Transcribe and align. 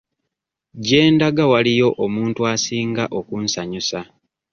Gye 0.85 1.01
ndaga 1.13 1.43
waliyo 1.51 1.87
omuntu 2.05 2.39
asinga 2.53 3.03
okunsanyusa. 3.19 3.99